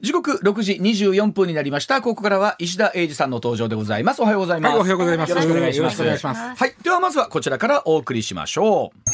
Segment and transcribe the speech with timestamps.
[0.00, 2.00] 時刻6時24分になりました。
[2.00, 4.22] ここからは石田英二さんの登場でございます。
[4.22, 4.72] おはようございます。
[4.72, 6.02] はいおはようございますよろしくお願いします。
[6.02, 6.74] よろしくお願いしますはい。
[6.82, 9.10] ではまずはこちらからお送りしましょう。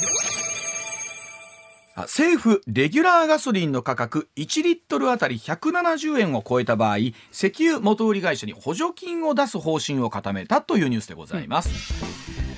[1.99, 7.15] あ政府レギュラーガソリンの価格1リットルあたり170円を超えた場合石
[7.59, 11.71] 油元売り会社に補助金を出す方針を固めたというニュースでございます、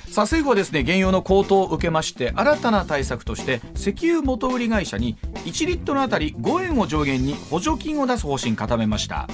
[0.09, 0.83] さあ政府はですね。
[0.83, 9.27] 原油の高騰を受けまして新たな対策として石油元売り会社に1リットルあたり5円を上限に補助金を出す方針固めました。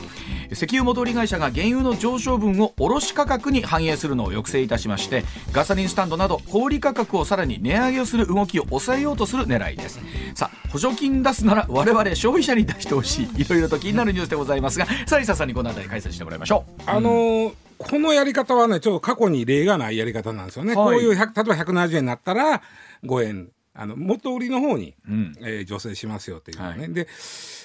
[0.52, 5.24] 石油元売り会社が原油の上昇分を卸価格に反映するのを抑制いたしまして
[5.54, 10.02] ガソリンスタンドなど小売価格をさらに値上げをする動きを抑えようとする狙いです。
[10.36, 13.42] さあ補助金出すなら我々消費者に出してほしい。
[13.42, 16.82] いろいろと気になるニュースでございますがサリサさんにこの辺り解説してもらいましょう。
[16.86, 20.98] あのーこのやり方はねちょっと過去に例がないやり方なんですよね、はい。
[20.98, 22.62] こういう100例えば170円になったら
[23.04, 23.52] 5円。
[23.78, 25.34] あの元売りの方に、ん。
[25.42, 27.08] えー助成しますよっていうのね、はで、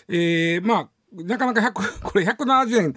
[0.09, 2.95] えーまあなかなか100これ170円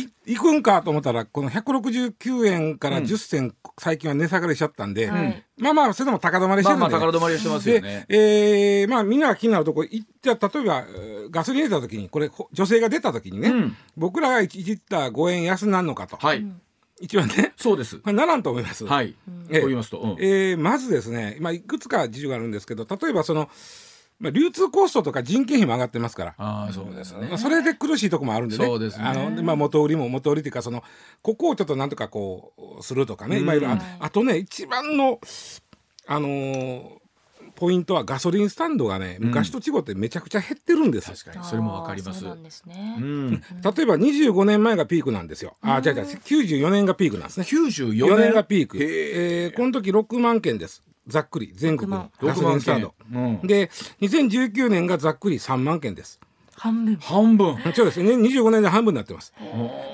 [0.00, 5.44] いいくんかと思ったらこの169円から10銭、最近は値下がりしちゃったんで、はい。
[5.58, 8.06] まあまあそれでも高止まりしてるんで、まあまあ高止まりしてますよね。
[8.08, 13.76] で、えーまあみんなが気になるとこいじゃあ例えばえーガソリン入れた時にこれほ女性が出た時にね、うん。
[13.96, 16.44] 僕らが1リッター5円安なんのかと、はい、
[17.00, 17.52] 一番ね。
[17.56, 17.98] そうです。
[17.98, 18.84] これならんと思います。
[18.84, 19.14] はい、
[19.50, 20.10] ええと言いますと、うん。
[20.18, 23.48] えーまずですね、まあ、いくつか事情があるんですけど例えばその、
[24.20, 26.34] まあ、流通コストとか人件費も上がってますから。
[26.36, 27.26] ああそうですね。
[27.28, 28.64] まあ、それで苦しいとこもあるんでね。
[28.64, 29.04] そうですね。
[29.04, 30.84] あのでまあ、元売りも元売りっていうかその
[31.22, 35.18] ここをちょっとなんとかこうするとかね、まあいろいろああとね一番の、
[36.06, 37.00] あのー
[37.56, 41.44] ポイントはガソリンスタンドがね昔と違ってめちゃくちゃ減ってるんです、確かに。
[41.44, 42.18] それもわかります。
[42.18, 42.96] あーそうなんですね。
[42.98, 43.30] うん。
[43.32, 45.56] 例えば25年前がピークなんですよ。
[45.60, 47.44] あ違う違う94年がピークなんですね。
[47.46, 48.16] 94 4年？
[48.18, 53.40] 年がピーク、へえーこの時6万件ですざっくり全国の6ガソリンスタンド、6万件。
[53.40, 53.46] うん。
[53.46, 56.20] で2019年がざっくり3万件です。
[56.56, 56.96] 半分。
[56.96, 57.56] 半分。
[57.74, 58.02] そうです。
[58.02, 59.32] ね25年で半分になってます。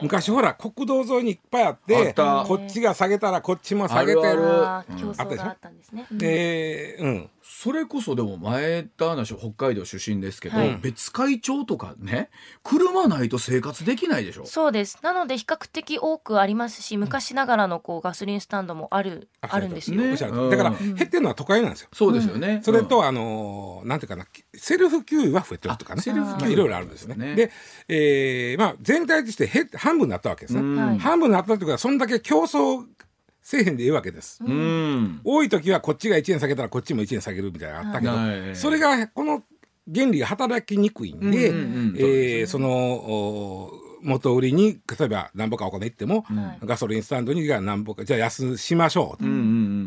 [0.03, 2.45] 昔ほら国道沿いにいっぱいあってあった。
[2.47, 4.43] こっちが下げたらこっちも下げてある。
[4.67, 6.07] あー競争があったんですね。
[6.11, 10.79] でうんそれこそでも前田話北海道出身ですけど、はい。
[10.83, 12.29] 別海町とかね
[12.65, 14.47] 車ないと生活できないでしょ？
[14.47, 14.99] そうです。
[15.03, 20.01] なので比較的多くありますし、昔ながらのこうガソリンスタンドもあるあるんですよ。
[20.01, 20.11] ね。
[20.11, 20.51] おっしゃるうん。
[20.51, 21.89] だから減ってるのは都会なんですよ。
[21.93, 26.01] そうですよね、それと、あのーなんていうかなセルフ給油は増えてるとかね。
[26.01, 27.27] あセルフ給油まあいろいろあるんですよね。
[27.29, 27.37] ね。
[27.37, 27.53] で、
[27.89, 30.61] えーまあ、全体として減半分になったわけですね。
[30.61, 30.77] うん。
[30.77, 32.85] はい半分になったということはそんだけ競争
[33.47, 34.41] せえへんでいいわけです。
[34.45, 38.57] うん、うん多い時はこっちが1円下げたらこっちも1円下げるみたいなのがあったけど、はい。
[38.57, 39.45] それがこの
[39.95, 41.95] 原理が働きにくいんで、うんうんうん。
[41.97, 46.25] えーそのお元売りに例えば何ぼかお金いっても、
[46.65, 49.39] ガソリンスタンドにが何ぼかじゃあ安しましょうと、うんうん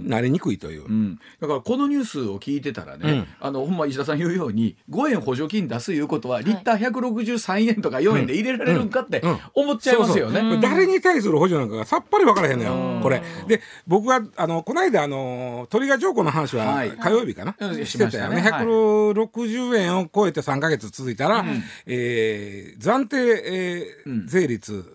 [0.08, 0.86] なりにくいという。
[0.86, 9.40] うん、だからこのニュースを聞いてたらね、あのほんま石田さん言うように5円補助金出すいうことはリッター163円とか4円で入れられるんかってうん。
[9.54, 10.60] 思っちゃいますよね。
[10.62, 12.96] 誰に対する補助なんかがさっぱり分からへんのうん。
[12.98, 13.22] よ、これ。
[13.48, 16.92] で、僕は、あの、この間、あの、トリガー条項の話ははい。
[16.92, 17.86] 火曜日かな、うん。
[17.86, 18.38] してたよね。
[18.40, 18.52] しましたね。
[18.52, 18.66] はい。
[18.66, 21.46] 160円を超えて3か月続いたら、
[21.86, 24.86] えー暫定、えー税率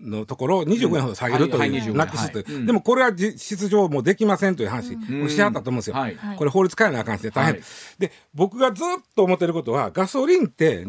[0.00, 2.62] のところを25円ほど下げるとはいう、25なくすとい。
[2.62, 5.96] う、でもこれは実質上もうできませんという話をしはったと思うんですよ。
[5.96, 6.16] はい。
[6.36, 7.62] これ法律変えなあかんしね大変、はい
[7.98, 10.86] で、僕がずっと思ってることは、ガソリンって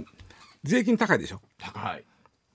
[0.64, 1.42] 税金高いでしょ？
[1.58, 2.04] 高い。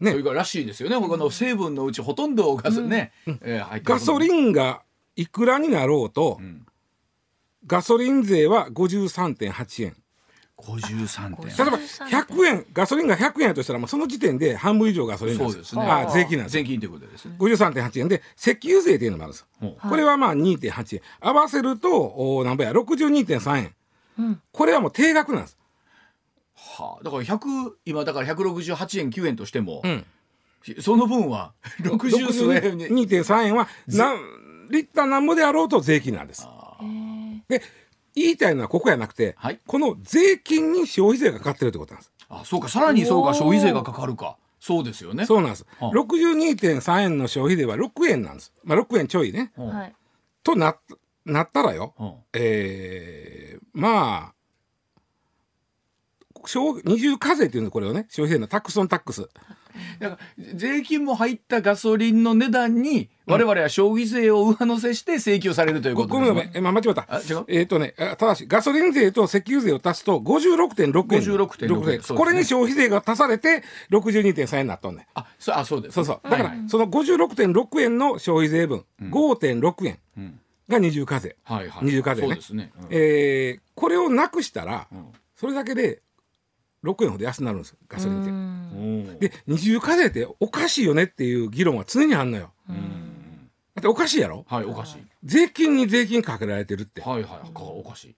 [0.00, 0.10] ね。
[0.10, 0.96] それがらしいですよね。
[0.96, 3.12] 他の成分のうちほとんどガスね、
[3.42, 4.82] えガソリンが
[5.16, 6.66] いくらになろうと、ん。
[7.66, 9.96] ガソリン税は53.8円
[10.58, 11.46] 53点。
[11.46, 15.82] 例えば100円ガソリンが100円やとしたらもうその時点で半分以上ガソリンなんそうですね。
[15.82, 16.62] あ税金なんですよ。
[16.62, 17.34] 税金ということですね。
[17.38, 18.08] 53.8円。
[18.08, 21.02] で石油税っていうのもあるんですほこれはまあ2.8円。
[21.20, 23.72] 合わせるとおなんぼや？62.3
[24.18, 25.58] 円、これはもう定額なんです。
[26.54, 30.04] はあ、だから100今だから168円9円としても、ん。
[30.80, 32.86] その分は 60数円に。
[32.86, 34.16] 2.3円は何
[34.70, 36.46] リッターなんぼであろうと税金なんです。
[37.48, 37.60] で
[38.14, 44.36] 言いたいのはここやなくて、はいこの税金に消費税がかかってるってことなんですあ、そうか、さらにそうか、消費税がかかるか。
[44.60, 45.26] そうですよね。
[45.26, 45.66] そうなんです。
[45.80, 48.52] はあ62.3円の消費税は6円なんです。
[48.62, 49.52] まあ6円ちょいね。
[49.58, 49.94] うんはい。
[50.44, 50.76] とな
[51.24, 54.34] なったらよ、うんえーまあ
[56.46, 59.28] 消二重課税っていうのこれをね消費税のタックスオンタックス。
[59.98, 66.58] だから税金も入ったガソリンの値段に我々は消費税を上乗せして請求されるというこごごめんごめん、とですね。
[66.58, 67.44] えまあ、間違ったあ違う？
[67.48, 70.92] えっ、とね、あただし、ガソリン税と石油税を足すと56.6円。
[70.92, 75.06] 56.6円そうですねこれに消費税が足されて62.3円になっとんねん。
[75.14, 75.94] あ、そうあそうです。
[75.94, 76.20] そうそう。
[76.28, 79.98] だから、その56.6円の消費税分、5.6円
[80.68, 81.36] が二重課税。
[81.44, 81.84] はいはい。
[81.86, 82.72] 二重課税ねそうですね。
[82.76, 84.88] うんえーこれをなくしたら、ん
[85.34, 86.02] それだけで
[86.84, 88.30] 6円ほど安くなるんですよ、ガソリンって。
[88.30, 92.52] うんで、二重課税っておかしいよねっていう議論は常にあんのよ。
[93.74, 94.44] だっておかしいやろ？
[94.48, 94.98] はい、おかしい。
[95.24, 97.00] 税金に税金かけられてるって。
[97.00, 98.16] はいはい、かおかしい。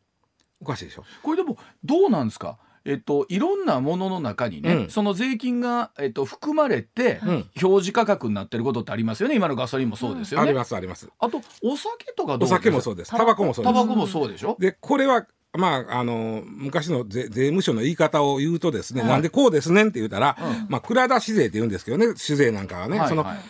[0.61, 1.05] おかしいでしょ？
[1.23, 2.59] これでもどうなんですか？
[2.87, 11.09] えっと、いろんなものの中にね、うんその税金が、えっと、含まれて、ん表示価格になってることってありますよね今のガソリンもそうですよね、ありますあります。
[11.19, 13.11] あとお酒とかどうお酒もそうです。
[13.11, 13.75] タバコもそうです。
[13.75, 15.27] タバコもそうでしょ、で、これは、
[15.57, 19.11] まあ、あの、昔の税税務署の言い方を言うとですね、はい。
[19.11, 20.67] なんでこうですねんって言うたら、うん。
[20.69, 23.37] まあ、蔵出し税って言うんですけどね、酒税なんかはね、その、はい。
[23.37, 23.45] はい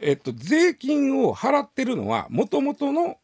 [0.00, 3.16] えっと、税金を払ってるのは、もともとの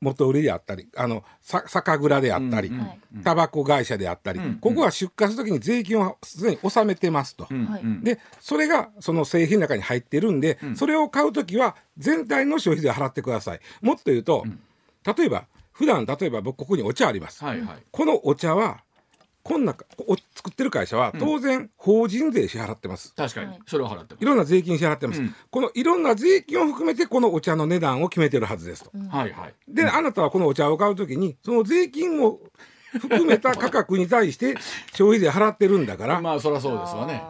[0.00, 7.46] 元売りであったり、あの、さ酒蔵であったりうんはい、タバコ会社であったり、うんここは出荷するときに税金をすでに納めてますと。
[7.50, 7.82] うんはい。
[7.82, 10.76] うんで、それがその製品の中に入ってるんで、ん。
[10.76, 13.60] それを買うときは全体の消費税を払ってください。
[13.80, 14.44] もっと言うと、
[15.16, 15.44] 例えば、
[15.82, 17.44] 普段例えば僕ここにお茶あります。
[17.44, 17.76] はいはい。
[17.90, 18.84] このお茶は、
[19.42, 19.74] こんな
[20.06, 23.12] お作ってる会社は当然法人税支払ってます。
[23.16, 23.48] 確かに。
[23.48, 23.58] はい。
[23.66, 24.22] それを払ってます。
[24.22, 25.34] いろんな税金支払ってます、うん。
[25.50, 28.92] このいろんな税金を含めてこのお茶の値段を決めてるはずですと。
[28.94, 29.54] はいはい。
[29.66, 32.38] で、あなたはこのお茶を買うときに、その税金を
[32.92, 34.54] 含めた価格に対して
[34.94, 37.22] 消費税払ってるんだから、まあそりゃそうですわね。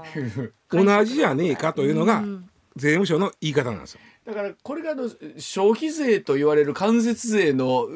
[0.68, 2.22] 同じじゃねえかというのが
[2.76, 4.00] 税務署の言い方なんですよ。
[4.24, 5.08] だからこれがあの
[5.38, 7.88] 消費税と言われる間接税の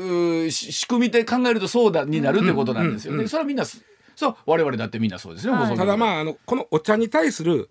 [0.51, 3.15] 仕組みで考えるとそうだになるってことなんですよ。
[3.15, 3.83] ね、それはみんなす
[4.17, 5.77] そう我々だってみんなそうですね、はい。
[5.77, 7.71] ただまああのこのお茶に対する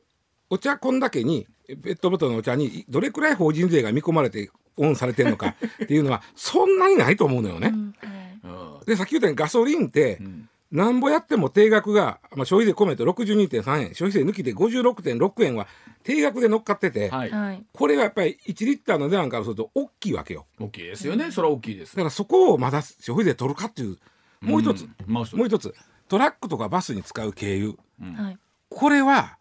[0.50, 7.70] お茶こんだけにペットボトルのお茶にどれくらい法人税が見込まれてオンされてるのかっていうのはそんなにないと思うのよね。
[7.74, 7.96] うん。
[8.00, 13.96] はいうんでさっき言ったようにガソリンってんなんぼやっても定額が、まあ、消費税込めて62.3円。
[13.96, 15.68] 消費税抜きで56.6円は
[16.04, 17.64] 定額で乗っかってて、はい、はい。
[17.72, 20.46] これはやっぱり1リッターの値段からすると大きいわけよ。
[20.60, 21.32] 大きいですよね。
[21.32, 21.96] それは大きいです。
[21.96, 23.98] だからそこをまだ消費税取るかっていう
[24.42, 25.40] もう一つ、んまあそう。
[25.40, 25.74] もう一つ。
[26.08, 28.38] トラックとかバスに使う軽油はい。
[28.70, 29.38] これは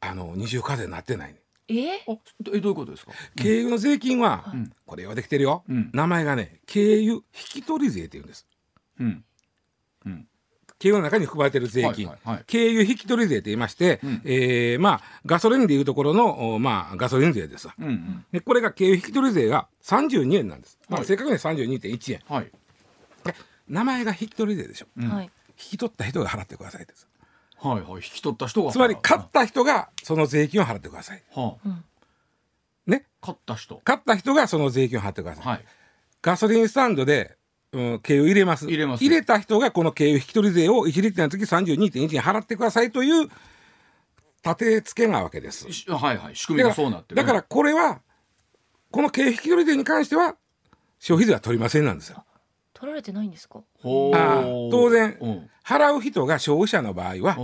[0.00, 2.04] あの二重課税になってない、ね、ええ
[2.40, 3.12] どういうことですか？
[3.36, 4.72] 軽油の税金は、ん。
[4.86, 5.90] これはできてるよ、うん。
[5.94, 8.46] 名前がね軽油引き取り税って言うんです。
[9.00, 9.24] うん
[10.06, 10.28] うん。
[10.80, 12.44] 軽油の中に含まれてる税金、はいはいはい。
[12.50, 14.22] 軽油引き取り税と言いまして、うん。
[14.24, 17.74] えーまあガソリンでいうところの、おまあ、ガソリン税ですわ。
[17.78, 18.26] うんうん。
[18.32, 22.52] でこれが軽油引き取り税が32円なんです、まあ、はい正確には32.1円はい。
[23.68, 25.08] 名前が引き取り税でしょ、うん。
[25.08, 25.24] はい。
[25.24, 27.08] 引き取った人が払ってくださいです
[27.58, 27.92] はいはい。
[27.94, 31.22] 引き取った人がつまり買った人がその税金を払ってください。
[31.34, 31.68] はあ。
[32.86, 33.06] ね。
[33.20, 33.80] 買った人。
[33.84, 35.64] 買った人がその税金を払ってください、はい。
[36.22, 37.36] ガソリンスタンドで、
[37.72, 38.66] うん、軽油入れます。
[38.66, 39.04] 入れます。
[39.04, 43.28] 入れた人がこの軽油引き取り税を1リッターの時32.1円払ってくださいという
[44.44, 45.70] 立て付けなわけです。
[45.72, 46.36] しはいはい。
[46.36, 47.16] 仕組みがそうなってる。
[47.16, 48.00] だからこれは
[48.90, 50.36] この軽油引き取り税に関しては
[50.98, 52.24] 消費税は取りませんなんですよ。
[52.72, 53.60] 取られてないんですか？
[53.84, 55.50] あー当然うん。
[55.66, 57.36] 払う人が消費者の場合は、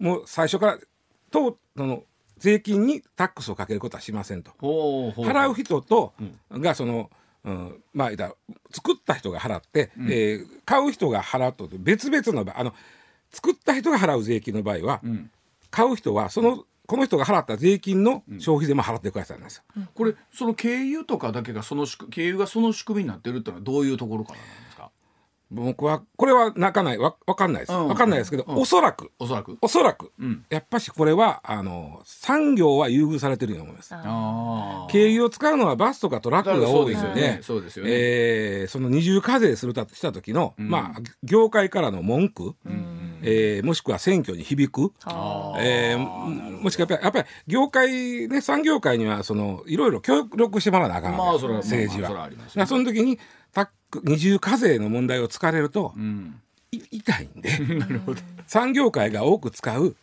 [0.00, 0.06] うん。
[0.06, 0.78] もう最初から
[1.30, 2.02] とその
[2.36, 4.50] 税金にタックスをかけることはしませんと。
[4.58, 6.12] ほうほう払う人と、
[6.50, 7.08] がその、
[7.44, 8.10] うん、まあ
[8.70, 12.74] 作った人が払って、えー買う人が払うと別々の場合あの
[13.30, 15.30] 作った人が払う税金の場合は、ん。
[15.70, 19.82] 買う人はそのこの人が払った税金の消費税も払ってくださいなんですよ。
[19.94, 24.73] これその軽油とかだけがその仕組軽油がその仕組みになってるってのはどういうところからなんですか？
[25.50, 26.98] 僕はこれは泣かない。
[26.98, 27.88] わわかんないです、うん。
[27.88, 28.58] わかんないですけど、うん。
[28.58, 29.12] おそらく。
[29.18, 29.58] おそらく。
[29.60, 30.44] おそらく、うん。
[30.48, 33.94] やっぱしこれはあの産業は優遇されてるように思います。
[33.94, 36.96] あ軽油を使うのはバスとかトラックが多いのでそうで。
[36.96, 37.38] すよね。
[37.42, 37.90] そうですよね。
[37.92, 42.54] えーその二重課税するとした時の、まあ業界からの文句、
[43.22, 46.28] えーもしくは選挙に響く、あえーも
[46.62, 52.10] もしくはやっぱりやっぱり業界ね産業界にはそのいろいろ協力してもらわなあかんわけまあそれは政治は。
[52.10, 53.18] まあまあそれはありますよだからその時に
[53.52, 53.72] タック
[54.02, 56.40] 二重課税の問題を突かれると、うん。
[56.72, 57.50] い痛いんで。
[58.46, 59.94] 産業界が多く使う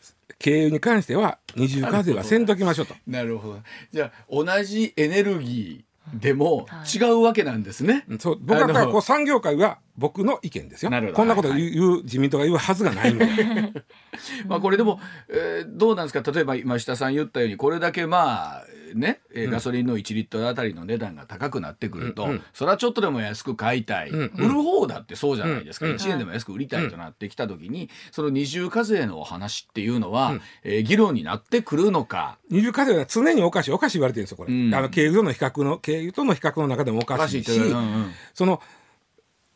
[0.43, 2.95] 軽油に関しては二重課税はせんときましょうと。
[3.07, 3.59] なるほど。
[3.91, 6.97] じゃあ同じエネルギーでもはい。
[6.97, 8.39] 違うわけなんですね、そう。
[8.41, 10.89] 僕はこう産業界は僕の意見ですよ。
[10.91, 11.15] なるほど。
[11.17, 13.13] こんなこと言う,、はい自民党が言うはずがない。
[14.47, 16.31] まあこれでも、えーどうなんですか？
[16.31, 18.63] 例えば今下さん言ったようにこれだけまあ
[18.95, 22.43] ね、えーガソリンの1リットルあたりの値段が高くなってくると、うんうん。
[22.53, 24.45] それはちょっとでも安く買いたい、うんうん。
[24.45, 25.91] 売る方だってそうじゃないですか、うん。
[25.93, 30.41] うん1円でも安く売りたいとなってきた時に、その二重課税のお話っていうのは、うん。
[30.63, 32.37] えー議論になってくるのか。
[32.49, 34.73] 二重課税は常におかしいおかしい言われてるんですよこれ、うん。
[34.73, 38.11] あの経由との比較の経由との比較の中でもおかしいしうんうん。
[38.33, 38.61] その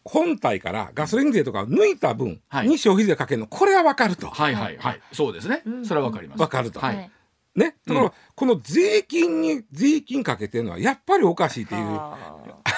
[0.04, 2.68] 本体からガソリン税とかを抜いた分はい。
[2.68, 5.86] に消費税かけるのこれは分かると、はいはいはい、そうですね、うん。
[5.86, 6.38] それはわかります。
[6.38, 6.96] 分かると、はい。
[6.96, 7.12] はい
[7.55, 7.75] ね。
[7.85, 11.85] ところがうんこの税金に税金かけてるのはやっぱりおかしいっていう。
[11.85, 12.35] はあ。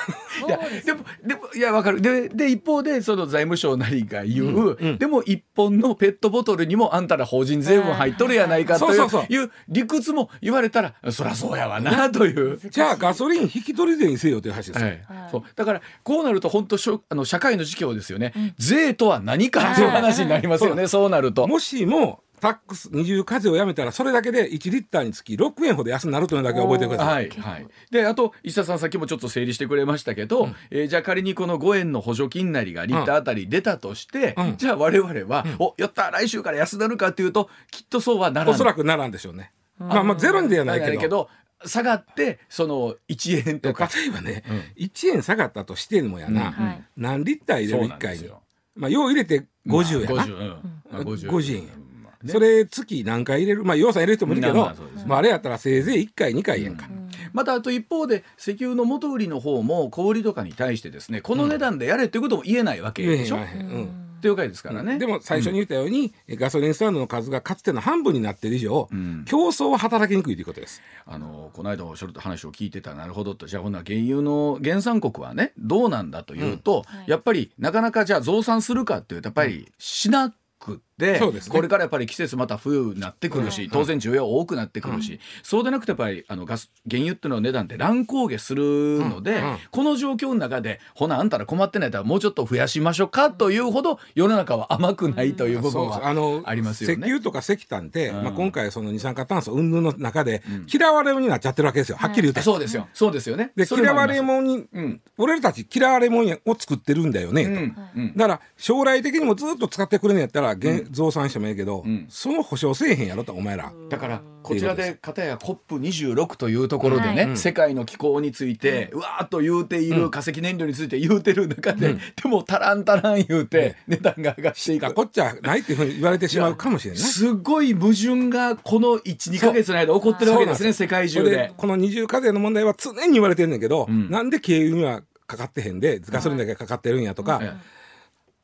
[0.47, 1.99] いやでもでもいやわかる。
[1.99, 4.97] でで一方でその財務省なりが言う、うんうん。
[4.99, 12.59] でも一本のペットボトルにもあんたら法人税分入っとるやないかという,、理屈も言われたらそりゃそうやわなという。
[12.69, 15.29] じゃあガソリン引き取り税にせよという話ですよ、はいはい。
[15.31, 15.43] そう。
[15.55, 21.47] だからこうなると本当しょあの社会の事業ですよね、税とは何かっていう話になりますよね、そうなると。
[21.47, 27.29] もしもタックス二重課税をやめたらそれだけで1リッターにつき6円ほど安くなるというのだけ覚えてください。
[27.29, 27.41] はい。
[27.41, 34.57] はい、であと石田さんさっきもちょっと整理してくれましたけど、えーじゃあ仮にこの5円の補助金なりがリッターあたり出たとして、うん。
[34.57, 38.55] じゃあ我々は、おやった来週から安なるかっていうときっとそうはならない。
[38.55, 39.51] おそらくならんでしょうね。
[39.79, 40.99] まあまあゼロにではないけど。
[40.99, 41.29] けど
[41.65, 43.89] 下がってその1円とか。
[43.93, 44.43] 例えばね、
[44.77, 46.65] 1円下がったとしてもやな、うん。
[46.65, 47.87] はい何リッター入れる？
[47.87, 48.29] そう1回に。
[48.75, 50.23] まあよう入れて50やな。
[50.23, 50.49] 50うん。
[50.91, 51.86] まあ50 50円やまあ
[52.27, 52.33] ね。
[52.33, 53.63] それ月何回入れる？
[53.63, 56.87] まあ要さん入れる人もいるけど、まあまあれやったらせいぜい1回2回やんか。
[57.33, 64.03] またあと一方で石油の元売りの方も小売りとかに対してですねこの値段でやれっていうことも言えないわけでしょ、言えへんうん。
[64.17, 64.97] っていう回ですからね。
[64.97, 69.25] でも最初に言ったように、ガソリンスタンドの数がかつての半分になってる以上、ん。
[69.25, 70.81] 競争は働きにくいということです。
[71.05, 73.45] あのこの間おっしゃる話を聞いてたなるほどと。
[73.45, 77.11] じゃあほんなら原油の原産国はねどうなんだというと、はい。
[77.11, 81.19] やっぱりなかなかじゃあ増産するかっていうとやっぱりしなくね。
[81.49, 89.57] これからやっぱり季節また冬になってくるし、当然需要多くなってくるし、そうでなくてやっぱりあのガス原油っていうのは値段って乱高下するので、うんうん。
[89.71, 96.95] この状況の中でほなあんたら困ってないからもうちょっと増やしましょうかというほど世の中は甘くないという部分はのありますよね。
[96.95, 98.23] 石油とか石炭って、うん。
[98.23, 101.97] まあ、今回その二酸化炭素云々の中で、嫌われ者になっちゃってるわけですよ。
[101.97, 102.41] はっきり言うと。
[102.41, 102.87] そうですよ。
[102.93, 103.51] そうですよね。
[103.55, 105.01] で嫌われ者に、うん。
[105.17, 107.49] 俺たち嫌われ者を作ってるんだよね、と。
[107.49, 107.75] うん。
[107.95, 108.13] うん。
[108.15, 112.05] だから将来的にもずっと使ってくれんやったら、現増産してもいいけど、ん。
[112.09, 113.71] その保証せえへんやろとお前ら。
[113.89, 117.37] だからこちらで片や COP26 というところでね、はい。
[117.37, 124.81] 世界の気候について、うわーっと言うている化石燃料について言うてる中で、でもタランタラン言うて値段が上がっていく。
[124.81, 126.99] だこっちゃないっていうふうに言われてしまうかもしれな。
[126.99, 126.99] い。
[126.99, 131.53] すごい矛盾がこの12か月の間起こってるわけですね世界中で。
[131.57, 134.09] この二重課税の問題は常に言われてるんだけど、ん。
[134.09, 137.53] なんで軽油にはかかってへんでガソリンだけかかってるんやとか、はい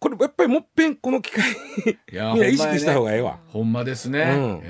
[0.04, 1.50] これやっぱりもっぺんこの機会
[2.12, 3.40] いや意識した方がええわ。
[3.48, 4.20] ほんまですね。
[4.20, 4.62] うん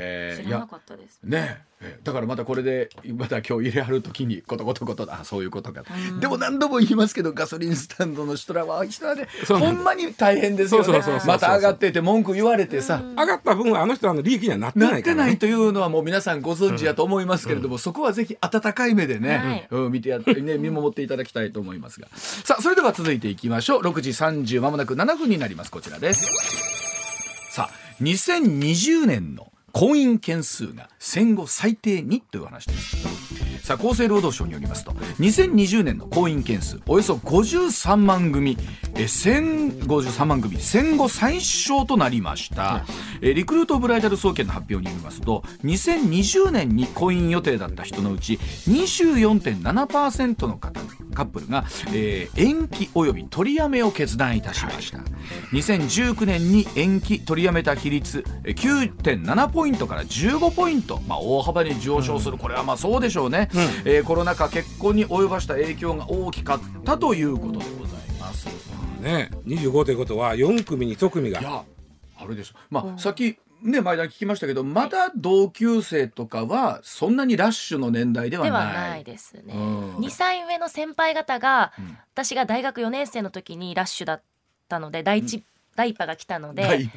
[0.46, 1.22] 知らなかったです。
[1.24, 1.73] ねえ
[2.04, 11.00] だからまたこれでまた今日入れはる時にことことことあそういうことかと、でも何度も言いますけどガソリンスタンドの人らは人はねそうほんまに大変ですよね。
[11.26, 15.22] また上がってて文句言われてさ、上がった分はあの人らの利益にはなってなないから、ね。
[15.22, 15.40] ってない。
[15.40, 19.68] というのはもう皆さんご存知やと思いますけれども、そこはぜひ温かい目でね、はい。
[19.72, 22.08] うん見てやってね見守っていただきたいと思いますが。
[22.16, 23.82] さあそれでは続いていきましょう。
[23.82, 25.72] 6時30まもなく7分になります。
[25.72, 26.30] こちらです。
[27.52, 32.96] さあ2020年の婚姻件数が戦後最低にという話です。
[33.66, 38.56] さあ厚生労働省によりますと2020年の婚姻件数およそ53万組。
[38.96, 42.86] え1053万組戦後最小となりました、
[43.22, 48.34] えリクルートブライダル総研の発表によりますと2020年に婚姻予定だった人のうち
[48.68, 50.82] 24.7%の方
[51.14, 55.00] カップルが、えー延期及び取りやめを決断いたしました。
[55.52, 62.38] 2019年に延期取りやめた比率えー9.7ポイントから15ポイント、まあ、大幅に上昇する。
[62.38, 63.50] これはまあそうでしょうね、
[63.86, 68.73] えーコロナ禍結婚に及ばした影響が大きかったということでございます。
[69.04, 71.40] ね、25ということは4組に1組が。
[71.40, 71.64] いや
[72.16, 72.56] あるでしょ。
[72.70, 78.68] まあさっきね前田に聞きましたけどまだ同級生とかはそんなにラッシュの年代ではでない。
[78.68, 79.54] はないですね。
[79.54, 79.96] うん。
[79.98, 81.98] 2歳上の先輩方が、ん。
[82.14, 84.24] 私が大学4年生の時にラッシュだっ
[84.70, 85.44] たので第一、
[85.76, 86.90] 第一波が来たので、はい、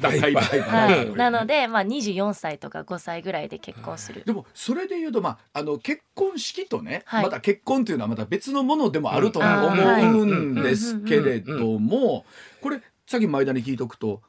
[1.15, 4.23] なので、まあ、24歳とか5歳ぐらいで結婚する。
[4.25, 7.23] でもそれで言うと、まあ、あの結婚式とね、はい。
[7.23, 12.25] また結婚というのはまた別のものでもあると思うんですけれども
[12.61, 14.21] これさっき前田に聞いとくと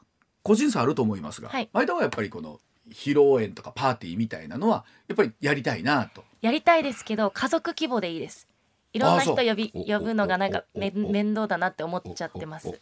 [0.43, 1.69] 個人差あると思いますが、はい。
[1.73, 6.25] 前田はやっぱりこの披露宴とかパーティーみたいなのはやっぱりやりたいなと。
[6.41, 8.47] やりたいですけど家族規模でいいです。
[8.93, 12.81] いろんな人呼び呼ぶのがなんかめ面倒だなって思っちゃってます。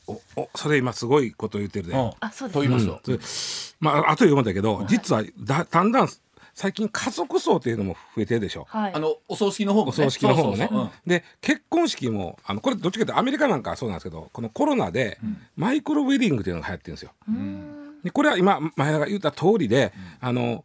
[0.55, 6.09] それ今すごいこと言ってるで、うんあそうですと言いますと、まあ後で読むんだけど実はだだんだん
[6.55, 8.67] 最近家族葬っていうのも増えてるでしょ。
[8.69, 10.71] はいあのお葬式の方もねお葬式の方もね
[11.07, 15.19] で結婚式もあのこれどっちかというとアメリカなんかはそうなんですけどこのコロナで
[15.57, 17.11] マイクロウェディングっていうのが流行ってるんですよ。
[17.29, 20.65] うんでこれは今前田が言った通りで、あの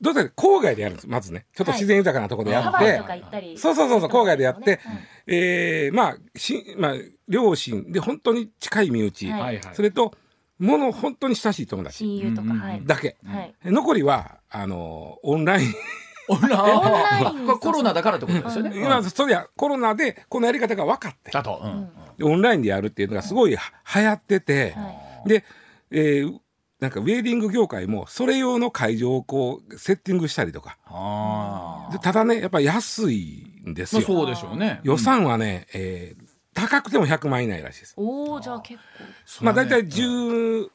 [0.00, 1.08] どうせ郊外でやるんです。
[1.08, 1.46] まずね。
[1.54, 3.58] ちょっと自然豊かなところでやって、ハワイとか行ったり。
[3.58, 4.80] そうそうそうそう郊外でやって、はい
[5.26, 6.94] えーまあし、まあ、
[7.28, 7.92] 両親。
[7.92, 9.60] で本当に近い身内、はい。
[9.74, 10.14] それと
[10.58, 11.98] もの本当に親しい友達。
[11.98, 12.48] 親友とか、
[12.84, 13.54] だけ、はい。
[13.64, 15.74] 残りはあのオンライン。
[16.28, 16.78] オンライン。
[16.78, 21.30] オンライン これコロナだからってことですよね、今そりゃコロナでこのやり方が分かって。
[21.30, 21.88] だと、うん。
[22.16, 25.28] でオンラインでやるっていうのがすごいは流行ってて、はい。
[25.28, 25.44] で、
[25.90, 26.38] えー
[26.80, 30.78] なんかウェディング業界もそれ用の会場をこうセッティングしたりとか。
[30.86, 34.80] あでただねやっぱり安いんですよ、まあそうでしょうね。
[34.82, 38.80] 予算はね、えー高くても100万以内らしいです、おおじゃあ結
[39.40, 40.68] まあ大体10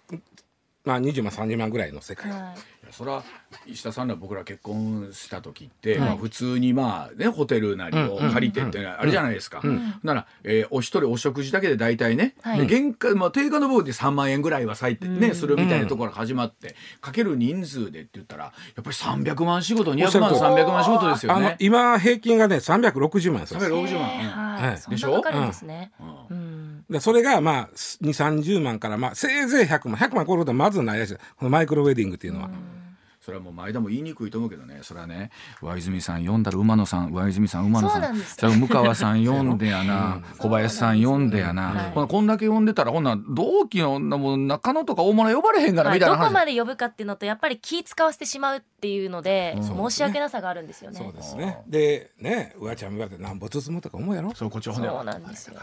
[0.85, 2.55] まあ20万30万ぐらいの世界、構はい
[2.92, 3.24] それは
[3.65, 6.00] 石田さんら僕ら結婚した時って、はい。
[6.10, 9.62] まあ、普通にまあねホテルなりを借りてってあれじゃないですか、
[10.04, 12.65] なら、えーお一人お食事だけで大体ね、はい。
[12.68, 21.56] で原価、まあ、定価の部分で3万円ぐらいは最低ね、するみたいなところから始まってかける人数でって言ったらやっぱり300万仕事200万おっしゃる通り300万仕事ですよあのね。
[21.60, 23.60] 今平均がね360万ですよ。
[23.60, 24.89] 360万、えーははい。
[24.92, 25.22] でしょ？
[26.30, 26.75] うん。
[26.89, 31.25] でそれがまあ2 3 0万からまあせいぜい100万100万超えることはまずないらしいです。
[31.38, 32.50] このマイクロウェディングっていうのは。
[33.25, 34.82] それはもう前田も言いにくいと思うけどね。
[34.84, 35.32] それはね。
[35.60, 37.12] 上泉さん読んだら馬野さん。
[37.12, 40.22] 上泉さん馬野さそうんなんですそれ向川さん読んでやな。
[40.38, 51.00] 小林さん読んでやな、はいほなこんだけ読んでたらほんなら同期のもう中野とか大物呼ばれへんからはい、みたいな話、どこまで呼ぶかっていうのとやっぱり気使わせてしまうっていうので、申し訳なさがあるんですよね。
[51.00, 51.58] そうですね。
[51.68, 54.32] でね、うわちゃんも言われてなんぼ包むとか思うやろ？
[54.36, 55.60] そうこっちの方そうなんですよ。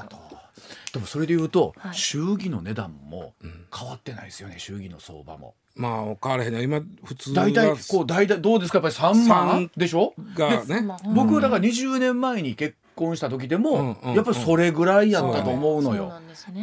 [0.93, 3.35] でもそれで言うと、はい祝儀の値段も
[3.73, 6.63] 変わってないですよね祝儀の相場もまあ変わらへんね。
[6.63, 8.79] 今普通大体こう大体どうですか？
[8.79, 9.49] やっぱり3万？
[9.49, 10.15] 三でしょ？
[10.35, 10.81] がね。
[10.81, 16.13] まあ僕だから20年前に結婚した時でも、うんうんやっぱりそれぐらいやったと思うのよ。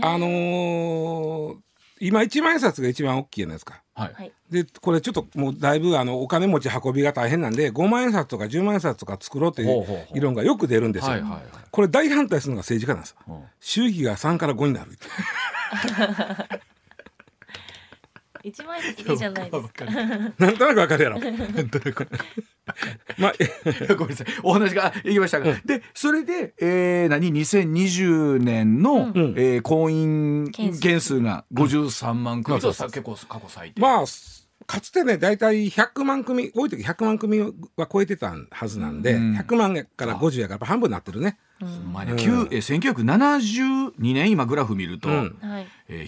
[0.02, 1.56] あのー
[2.00, 3.82] 今一万円札が一番大きいじゃないですか。
[3.94, 4.32] はいはい。
[4.50, 11.12] でこれちょっともうだいぶあのお金持ち運びが大変なんで5万円札とか10万円札とか作ろうという議論がよく出るんですよ。
[11.12, 11.42] はいはいはい
[11.72, 13.18] これ大反対するのが政治家なんですよ。
[13.28, 14.92] うん収益が3から5になる。
[18.50, 19.86] 一万円いいじゃないですか。
[20.38, 21.20] なんとなくわかるやろ。
[23.18, 23.34] まあ
[23.96, 24.28] ごめんなさい。
[24.44, 29.14] お話がいきましたが、でそれで、えー、何？2020年の、ん。
[29.38, 31.20] えー婚姻件数。
[31.22, 34.06] が53万組う結構過去最低、まあ
[34.66, 37.40] かつてね大体100万組多い時100万組
[37.76, 39.36] は超えてたはずなんで、うん。
[39.36, 41.40] 100万から50やからやっぱ半分になってるね。
[41.60, 41.92] ほん。
[41.92, 45.38] まにね旧えー1972年今グラフ見ると、うん。
[45.42, 45.68] はい。
[45.88, 46.06] えー、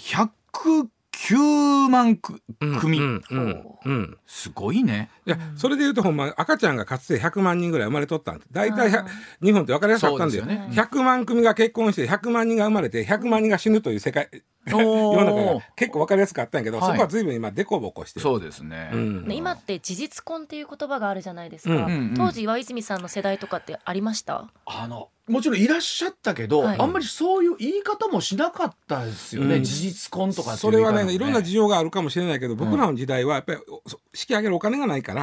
[1.21, 2.41] 109万く
[2.79, 4.17] 組、うんうんうん。
[4.25, 9.05] すごいねいやそれでいうとほんま赤ちゃんがかつて100万人ぐらい生まれとったんで大体100
[9.43, 10.69] 日本って分かりやすかったんでそうですよね。
[10.71, 14.29] 100万組が結婚して100万人が生まれて100万人が死ぬという世界
[14.67, 16.88] 世の中が結構分かりやすかったんやけど、はい。
[16.91, 18.23] そこは随分今デコボコしてる。
[18.23, 19.27] そうですね、うん。
[19.27, 21.73] で今って事実婚っていう言葉があるじゃないですか。
[21.73, 21.86] うん。
[21.86, 22.13] うんうん。
[22.15, 24.51] 当時岩泉さんの世代とかってありました？
[24.65, 26.79] あのもちろんいらっしゃったけど、はい。
[26.79, 29.63] あんまりそういう言い方もしなかったですよね、うん。
[29.63, 35.20] 事実婚とかっていそうれはねいろんな事情があるかもしれないけど僕らの時代はやっぱり引き上げるお金がないから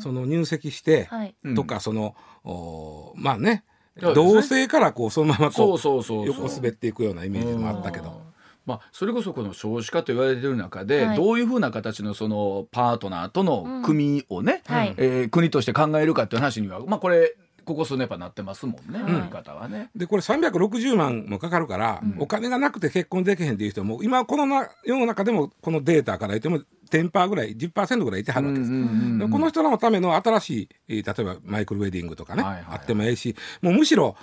[0.00, 1.08] その入籍して
[1.54, 3.64] とかそのおまあね
[4.00, 6.42] 同性からこうそのままそうこうそうそうそう。
[6.42, 8.26] 横滑っていくようなイメージもあったけど。
[8.66, 11.16] まあ、それこそこの少子化と言われてる中で、はい。
[11.16, 14.94] どういうふうな形のそのパートナーとの組をね、はい。
[14.96, 19.90] えー国として考えるかっていう話には、まあ、これここ数年やっぱなってますもんね、はい言い方はね。
[19.94, 28.70] でこれ360万もかかるから、お金がなくて結婚できへんっていう人も今このな世の中でもこのデータから言っても10%ぐらい10%ぐらいいてはるわけです。
[28.70, 34.16] この人らのための新しいえー例えばマイクロウェディングとかね、はいはいはいあってもええしもうむしろ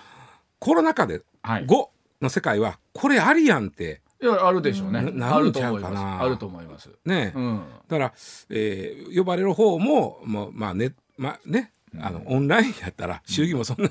[0.59, 1.87] コロナ禍ではい5
[2.21, 5.01] の世界はこれありやんっていやあるでしょうね。
[5.01, 5.51] ななるん。
[5.51, 6.89] ちゃうかなあると思います。
[7.05, 7.63] ね、うん。
[7.89, 8.13] だから、
[8.49, 13.89] えー呼ばれる方ももうまあねまあねあのオンラインやったら祝儀もそんな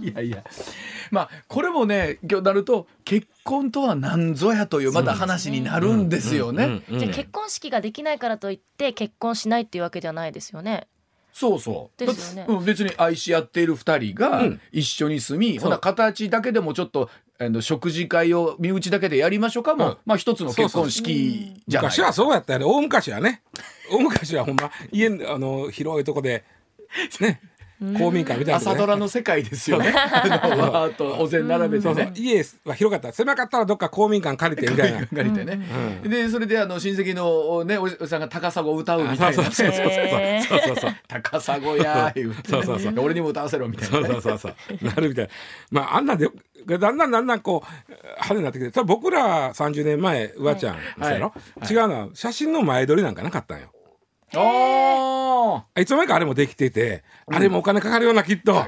[0.00, 0.44] に、 いやいや。
[1.10, 6.82] まあこれもね今日なると結婚とは何ぞやというまた話になるんですよね。
[6.88, 10.86] じゃあ結婚式ができないからといって結婚しないっていうわけではないですよね。
[11.32, 11.98] そうそう。
[11.98, 12.46] ですよね。
[12.48, 14.60] だうん別に愛し合っている二人がうん。
[14.70, 15.64] 一緒に住み、そう。
[15.64, 19.96] ほな形だけでもちょっとあの食事会を身内だけでやりましょうかも、うん。
[20.04, 21.90] まあ一つの結婚式じゃない。
[21.90, 22.64] 昔はそうやったよね。
[22.66, 23.42] 大昔はね。
[23.90, 26.44] 大昔はほんま家あの広いとこで
[27.20, 27.40] ね
[27.98, 28.66] 公民館みたいなね。
[28.66, 29.92] 朝ドラの世界ですよね。
[29.94, 32.12] あーっとお膳並べてね。
[32.16, 33.08] 家は広かった。
[33.08, 35.06] ら狭かったらどっか公民館借りてみたいな。
[35.06, 35.60] 借りてね、
[36.02, 39.72] でそれであの親戚のねおじさんが高砂を歌うみたいな、そうそうそう。
[39.72, 40.94] そうそうそうそう。
[41.08, 42.94] 高砂やー言うて、そうそうそう。
[42.98, 44.84] 俺にも歌わせろみたいなそうね、そうそうそう。
[44.86, 45.30] なるみたいな。
[45.70, 46.28] まああんなんで
[46.66, 51.32] だんだんだんだんこう派手になってきて僕ら30年前うわちゃんそうやろ、
[51.68, 53.72] 違うのは写真の前撮りなんかなかったんよ
[54.34, 58.64] あいつの間にかあれもできてて、あれもお金かかるようなきっと、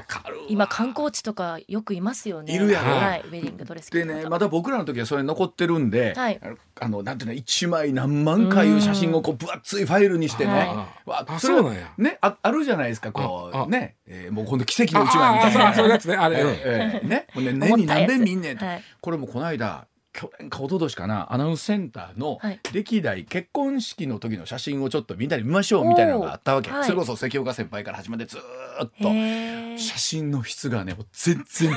[0.49, 2.53] 今観光地とかよくいますよね。
[2.53, 2.91] いるやろ。
[2.91, 6.39] はいウェディングドレス着でねまだ僕らの時はそれ残ってるんで、はい。
[6.79, 11.91] あのなんていうの一枚何万回いう写真をこう分厚いファイルにしてね、はわあそうなんや。
[11.97, 13.63] ねああるじゃないですかこああ。
[13.63, 15.69] うね、えーもう今度奇跡の一枚みあたいな。
[15.69, 18.83] あそうそういうやつねあれ、うんええね、年に何遍見んねんはい。
[19.01, 22.59] これもこの間去年か一昨年かなアナウンスセンターのはい。
[22.71, 26.83] 歴代結婚式の時の写真をちょっとみんなで見ましょうみたいなのがあったわけ、はい。
[26.85, 29.77] それこそ関岡先輩から始まってずーっと。
[29.77, 31.75] 写真の質がねもう全然違う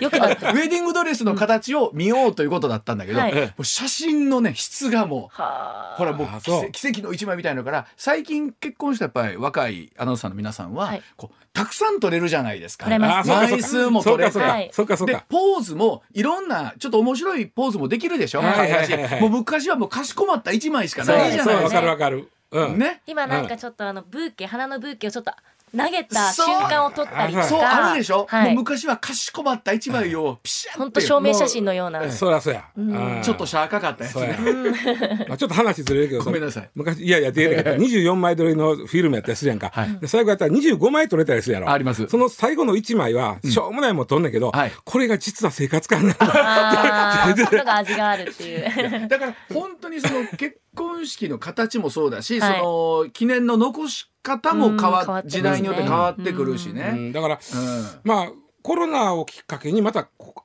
[0.00, 3.34] よくなってウェディングドレスの形を見ようということだったんだけど、はい。
[3.34, 5.96] もう写真のね質がもうはあ。
[5.96, 6.60] ほらもう奇あそう。
[6.62, 11.02] 跡奇跡の一枚みたいのから最近結婚したやっぱり若いアナウンサーの皆さんは、はい。
[11.16, 12.84] こうたくさん撮れるじゃないですか。
[12.84, 13.34] 撮れますね。
[13.34, 13.56] あそうかそうか。
[13.56, 14.30] 枚数も撮れて。
[14.32, 15.06] そうかはい。
[15.06, 21.74] でポーズもいろんなちょっと面白いポーズもできるでしょ、はいはいはいもう昔はもうかしこまった一枚しかないじゃないですか。
[21.76, 23.02] かるわかる、うん、ね。
[23.06, 25.32] 今なんかちょっとあのブーケ花のブーケをちょっと
[25.76, 27.46] 投げた瞬間を撮ったりとか。
[27.46, 27.60] そう。
[27.60, 28.46] あるでしょ、はい。
[28.46, 32.10] もう昔はかしこまった一枚をピシャッて本当証明写真のような。
[32.10, 32.90] そりゃそうや、ん。
[32.90, 33.22] うん。
[33.22, 34.36] ちょっとシャーかかったやつそうや。
[34.36, 35.26] ね。
[35.28, 36.70] まあちょっと話ずれるけどごめんなさい。
[36.74, 41.70] 昔いやいや出るけど24枚撮りのフィルムやったりするやんか、で最後やったら25枚撮れたりするやろ。
[41.70, 42.06] あります。
[42.08, 44.72] その最後の1枚はしょうもないもん撮んねんけど、はい。
[44.84, 47.36] これが実は生活感なんだあー。
[47.36, 49.08] そういうのが味があるっていう。
[49.08, 52.60] だから本当にその結婚式の形もそうだし、はい。
[52.60, 56.90] その記念の残し方も変わうん時代によって変わってくるしうね。
[56.92, 57.86] んだからうん。
[58.04, 60.44] まあコロナをきっかけにまたこ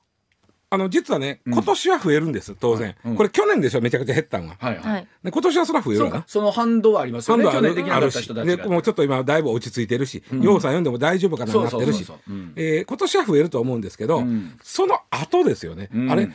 [0.68, 3.16] あの実はね今年は増えるんです当然、うん。
[3.16, 4.78] これ去年でしょめちゃくちゃ減ったんは、はい。
[4.78, 5.06] はい。
[5.22, 6.14] 今年はそれは増えるわな。
[6.16, 6.28] そうか。
[6.28, 7.44] その反動はありますよね。
[7.44, 8.28] 今度はあるし。
[8.66, 12.04] もうちょっと今だいぶ落ち着いてるし、ようさん読んでも大丈夫かななってるし。
[12.04, 14.58] 今年は増えると思うんですけど、うん。
[14.60, 16.10] その後ですよね、うん。
[16.10, 16.28] あれ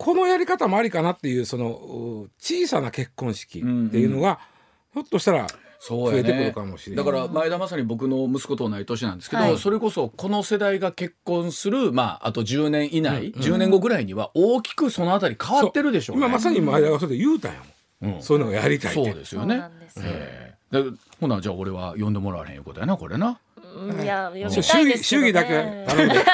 [0.00, 1.72] このやり方もありかなっていうその
[2.24, 4.40] う小さな結婚式っていうのが、
[4.94, 5.46] ひょっとしたら
[5.78, 7.04] そうや増えてくるねかもしれない。
[7.04, 9.58] だから前田まさに僕の息子と同い年なんですけど、はい。
[9.58, 16.20] それこそこの世代が結婚する、まあ、あと10年以内、10年後ぐらいには大きくそのあたり変わってるでしょうね。
[16.20, 17.60] 今まさに前田がそれで言うたんや
[18.00, 18.22] もん、うん。
[18.22, 19.04] そういうのがやりたいって。
[19.04, 19.58] そうですよね。
[19.58, 20.04] なんですよ。
[20.06, 20.82] ええ。
[20.82, 23.38] でほなじゃあ俺は呼んでもらわへんいうことやなこれな。
[23.74, 26.14] うんいや読みたいですけど祝儀祝儀だけね頼んで。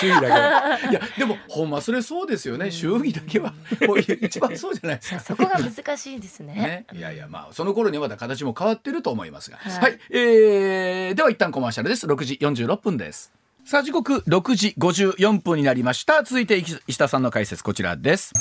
[0.00, 2.70] 祝儀だいやでもほんまそれそうですよね。
[2.70, 3.52] 祝儀だけは
[3.86, 5.20] もう一番そうじゃないですか。
[5.24, 6.54] そこが難しいですね。
[6.54, 9.58] ね、いやいやまあその頃にはまた形も変わってると思いますが。
[9.58, 9.92] は、はい。
[9.92, 12.06] いえーでは一旦コマーシャルです。
[12.06, 13.32] 6時46分です。
[13.64, 16.22] さあ時刻6時54分になりました。
[16.22, 18.32] 続いて石石田さんの解説こちらです。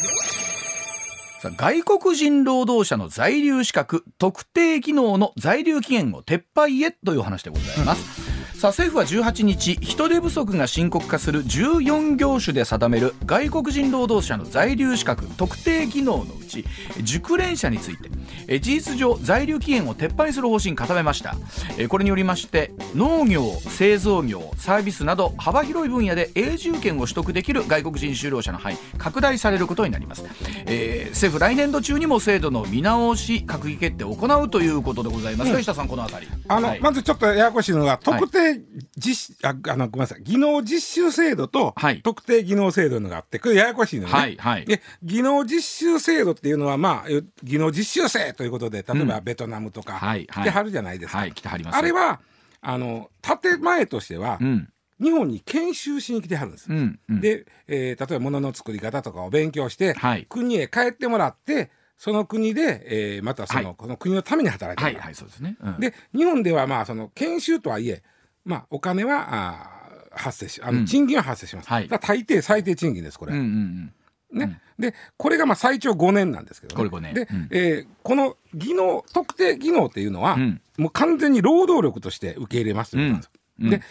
[1.41, 8.28] さあ外国人労働者の在留資格特定技能の在留期限を撤廃へという話でございます、
[8.59, 16.65] さあ政府は18日人手不足が深刻化する14業種で定める外国人労働者の在留資格特定技能のうち
[17.01, 18.09] 熟練者について
[18.49, 21.35] え事実上在留期限を撤廃する方針固めました。
[21.77, 30.25] えこれによりまして農業製造業サービスなど幅広い分野で永住権を取得できる外国人就労者の範囲拡大されることになります、
[30.65, 36.27] えー政府来年度中にも制度の見直し閣議決定を行うということでございますが、石田さんこのあたり。
[36.47, 36.79] あの、はい。
[36.79, 38.48] まずちょっとややこしいのが特定
[38.97, 40.23] 実、ああのごめんなさい。
[40.23, 42.01] 技能実習制度とはい。
[42.01, 44.13] 特定技能制度のがあってこれややこしいのよね。
[44.19, 44.65] はいはい。
[44.65, 47.09] で技能実習制度っていうのはまあ
[47.43, 51.19] 技能実習生ということで例えばベトナムとか来てはるじゃないですか。
[51.19, 51.77] はい来てはります。
[51.77, 52.19] あれは
[52.61, 54.69] あの建前としては、うん。
[55.01, 56.67] 日本に研修しに来てはるんです。
[56.69, 57.21] うんうん。
[57.21, 60.25] で、えー例えば物の作り方とかを勉強して、はい。
[60.27, 62.81] 国へ帰ってもらってその国で、
[63.15, 63.75] えーまたその,、はい。
[63.77, 65.07] この国のために働いてはいもらう。
[65.07, 65.79] はいそうですね、うん。
[65.79, 68.03] で日本ではまあその研修とはいえ、
[68.45, 70.79] まあ、お金はあー発生しあうん。
[70.81, 71.87] の賃金は発生します、はい。
[71.87, 73.93] だ大抵最低賃金ですこれ、うんうん
[74.33, 74.39] うん。
[74.39, 74.61] ね。
[74.79, 77.13] でこれがまあ最長5年なんですけど、ね、これ5年。
[77.13, 77.47] で、うん。
[77.51, 80.61] えーこの技能特定技能っていうのは、うん。
[80.77, 83.69] もう完全に労働力として受け入れますということなんですよ、うん。
[83.69, 83.81] で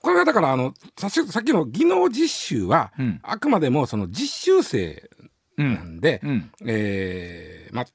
[0.00, 1.10] これはだからあのさっ
[1.42, 3.20] きの技能実習は、うん。
[3.22, 5.10] あくまでもその実習生
[5.56, 6.00] うなんん。
[6.00, 6.50] で、うん。
[6.66, 7.86] えーまあ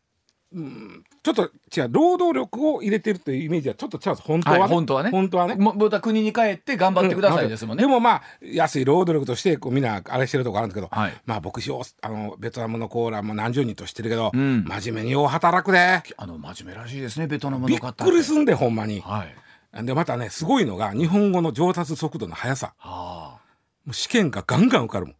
[0.53, 1.03] うん。
[1.21, 1.43] ちょっと
[1.75, 5.11] 違う労働力を入れてるというイメージはちょっと違うんです本当はね、はい本当はね。
[5.11, 5.55] 本当はね。
[5.55, 11.13] もまた国に帰って頑張ってくださいですもんね、でもまあ安い労働力としてこうみんなあれしてるとこあるんですけど、はい。
[11.25, 14.63] まあ僕ようあのベトナムのコーラも何十人としてるけど、うん。
[14.65, 16.01] 真面目によう働くで。
[16.17, 19.01] あの真面目らしいですねベトナムびっの方くりすんでほんまに。
[19.01, 19.85] はい。
[19.85, 22.73] でまたねすごいのが日本語の上達速度の速さ。
[22.77, 23.39] はあ。
[23.85, 25.15] もう試験がガンガン受かるもん。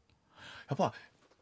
[0.69, 0.93] やっぱ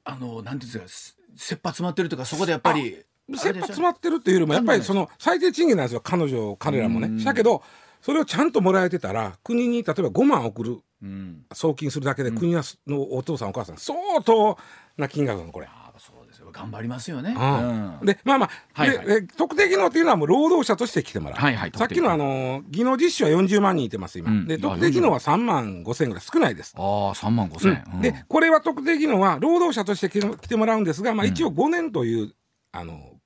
[0.04, 3.04] あのなんていうんですか切羽詰まってるとかそこでやっぱり
[3.36, 6.02] 切羽詰まってるっていうよりもやっぱりその最低賃金なんですよ。
[6.02, 7.18] 彼女彼らもうん。
[7.18, 7.64] ねだけど
[8.02, 10.80] それをちゃんともらえてたら国に例えば5万送る。
[11.04, 11.46] うん。
[11.54, 14.58] 送金するだけで国はのお父さんお母さん相当
[14.98, 15.68] な金額なのこれ。
[15.68, 16.50] ああそうですよ。
[16.52, 17.36] 頑張りますよね。
[17.38, 18.00] うん。
[18.00, 18.06] うん。
[18.06, 19.06] でまあまあ、はいはい。
[19.06, 24.48] でで特定技能っていうのはもう労働者として来てもらう、はいはいさっきのあの技能実習は40万人いてます今、うん。
[24.48, 27.84] で特定技能は3万5千ぐらい少ないです、ああ3万5千。
[27.94, 28.02] うん。
[28.02, 32.34] でこれは特定技能は労働者として来て来てもらうんですが、まあ、一応5年という、
[32.72, 33.17] あの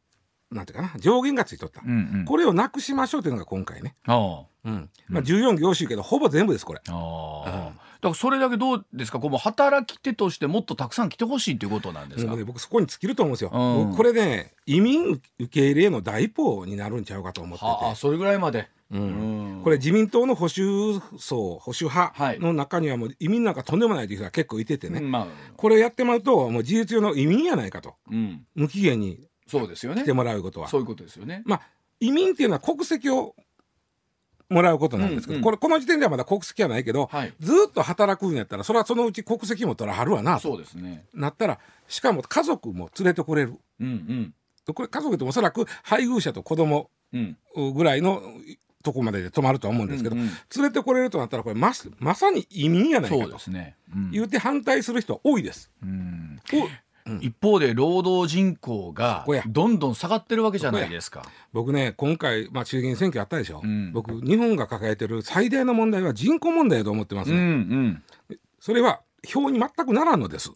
[0.51, 2.25] なんていうかな上限がついとった、うんうん。
[2.25, 4.89] これをなくしましょうというのが今回ね、あうん。
[5.07, 6.81] まあ、14業種けどほぼ全部ですこれ。
[6.87, 6.93] うん
[8.01, 9.19] だからそれだけどうですか？
[9.19, 12.35] こう働き手としてもっとたくさん来てほしいということなんですか？
[12.35, 13.51] ね僕そこに尽きると思うんですよ。
[13.53, 13.89] うん。
[13.89, 17.65] 僕これね移民受け入れの第一歩になるんちゃうかと思ってて。
[17.65, 18.69] はあそれぐらいまで。
[18.89, 19.01] うん。
[19.01, 19.61] うん。
[19.63, 22.37] これ自民党の保守層保守はい。
[22.37, 25.27] 派の中にはもう移民なんかとんでもないという人が結構いててね、まあ。
[25.55, 27.93] これやってもらうともう事実上の移民やないかと。
[28.09, 28.47] うん。
[28.55, 29.19] 無期限に
[29.51, 30.03] そうですよね。
[30.03, 31.43] 来てもらうことは、そういうことですよね。
[31.45, 31.61] まあ
[31.99, 33.35] 移民っていうのは国籍を
[34.49, 35.43] もらうことなんですけど、うんうん。
[35.43, 37.33] これこの時点ではまだ国籍はないけど、はい。
[37.39, 41.05] ずっと働くんやったらそれはそのうち国籍も取らはるわなそとうですね。
[41.13, 43.55] なったらしかも家族も連れてこれる。
[43.79, 44.73] うんうん。
[44.73, 47.37] これ家族っておそらく配偶者と子供うん。
[47.73, 48.21] ぐらいの
[48.83, 50.27] とこまでで泊まるとは思うんですけど、うんうん。
[50.55, 53.21] 連れてこれるとなったらこれままさに移民やないかと。
[53.21, 53.75] そうですね。
[53.95, 54.11] うん。
[54.11, 55.69] 言うて反対する人は多いです。
[55.83, 56.39] うん
[57.07, 61.23] お一方で労働人口がどんどん下がってるわけじゃないですか。
[61.53, 63.91] 僕ね今回、まあ、衆議院選挙あったでしょ、うん。
[63.91, 67.45] 僕日本が抱えてる最大の問題は人口問題だと思ってますうんうね、
[67.89, 68.03] ん。
[68.59, 70.51] それは票に全くならんのです。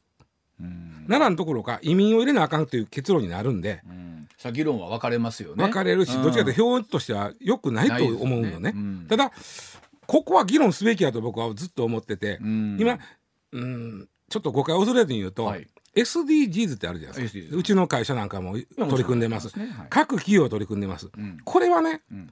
[0.59, 1.05] うん。
[1.07, 3.81] ならんところか移民を入れなあかんという結論になるんで。
[3.87, 4.27] うん。
[4.37, 5.63] さあ議論は分かれますよね。
[5.63, 6.23] 分かれるし、うん。
[6.23, 8.71] どっちかというと票としては良くないと思うのね。
[8.71, 8.73] ね。
[8.75, 9.05] うん。
[9.07, 9.31] ただ
[10.07, 12.77] ここは議論すべきやと僕はずっと思ってて、うん。
[12.79, 12.99] 今
[13.51, 17.55] うんちょっと誤解を恐れずに言うと、はい SDGs ってあるじゃないですか。
[17.55, 19.49] うちの会社なんかも取り組んでます。
[19.89, 21.37] 各企業取り組んでます、うん。
[21.43, 22.27] これはねうん。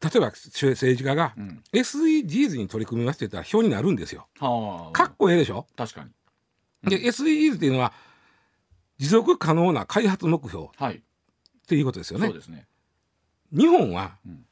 [0.00, 1.62] 例えば政治家がうん。
[1.72, 4.26] SDGs に取り組みますって言ったら票になるんですよ。
[4.40, 4.92] はあ。
[4.92, 6.90] かっこええでしょ、確かに。
[6.90, 7.92] で SDGs っていうのは
[8.98, 10.66] 持続可能な開発目標。
[10.66, 11.02] っはい。
[11.68, 12.28] ていうことですよね。
[12.48, 12.66] ね。
[13.52, 14.44] 日本は、うん。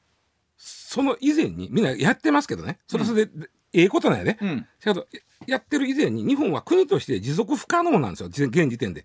[0.57, 2.79] その以前にみんなやってますけどね。
[2.87, 4.39] それはそれで、でええことなんやで。
[4.41, 4.67] うん。
[4.83, 8.29] けどややってる以前に日本は国として持続不可能なんですよ。
[8.29, 9.05] じ現時点で。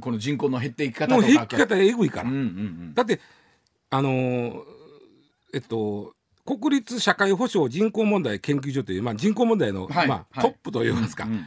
[0.00, 2.30] この人口の減っていき方もう減り方えぐいから。
[2.30, 2.42] うんうんう
[2.90, 2.94] ん。
[2.94, 3.20] だって
[3.90, 4.62] あのー
[5.54, 10.50] えっと国立社会保障人口問題研究所という、まあ、人口問題の、はいまあ、はい。
[10.50, 11.46] トップといいますか、うん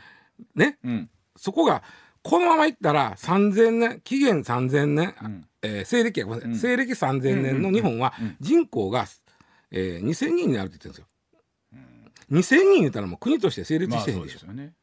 [0.55, 0.77] ね。
[0.83, 1.09] うん。
[1.35, 1.83] そこが
[2.21, 5.47] このままいったら3000年紀元3000年、うん。
[5.61, 6.55] えー西暦うん。
[6.55, 9.05] 西暦3000年の日本はうん人口が、
[9.71, 11.05] えー、2000人になるって言ってるんですよ。
[12.31, 14.39] 2000人言ったらもう国として成立まあしてへんでしょ。
[14.39, 14.73] そうですよね。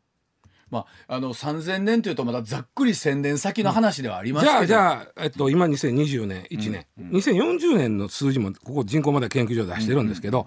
[0.70, 4.52] まああの3000年というとまだざっくり1000年先の話ではありますけど。
[4.52, 10.46] じゃあじゃあ、えっと、今2020年1年、2040年の数字もここ人口まで研究所で出してるんですけど、